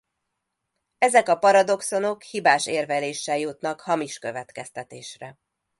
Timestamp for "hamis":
3.81-4.19